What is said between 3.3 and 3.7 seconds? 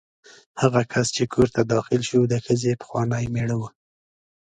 مېړه و.